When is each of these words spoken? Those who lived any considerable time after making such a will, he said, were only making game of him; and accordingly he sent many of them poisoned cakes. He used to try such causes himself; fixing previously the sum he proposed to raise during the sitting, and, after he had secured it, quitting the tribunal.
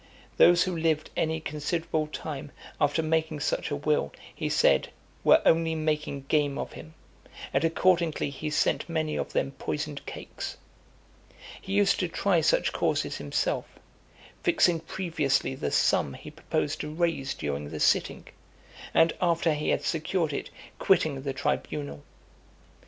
Those 0.37 0.63
who 0.63 0.75
lived 0.75 1.11
any 1.15 1.39
considerable 1.39 2.07
time 2.07 2.51
after 2.79 3.03
making 3.03 3.39
such 3.41 3.69
a 3.69 3.75
will, 3.75 4.11
he 4.33 4.49
said, 4.49 4.89
were 5.23 5.43
only 5.45 5.75
making 5.75 6.23
game 6.23 6.57
of 6.57 6.73
him; 6.73 6.95
and 7.53 7.63
accordingly 7.63 8.31
he 8.31 8.49
sent 8.49 8.89
many 8.89 9.15
of 9.15 9.33
them 9.33 9.51
poisoned 9.59 10.03
cakes. 10.07 10.57
He 11.61 11.73
used 11.73 11.99
to 11.99 12.07
try 12.07 12.41
such 12.41 12.73
causes 12.73 13.17
himself; 13.17 13.67
fixing 14.41 14.79
previously 14.79 15.53
the 15.53 15.69
sum 15.69 16.15
he 16.15 16.31
proposed 16.31 16.81
to 16.81 16.91
raise 16.91 17.35
during 17.35 17.69
the 17.69 17.79
sitting, 17.79 18.25
and, 18.95 19.13
after 19.21 19.53
he 19.53 19.69
had 19.69 19.83
secured 19.83 20.33
it, 20.33 20.49
quitting 20.79 21.21
the 21.21 21.33
tribunal. 21.33 22.01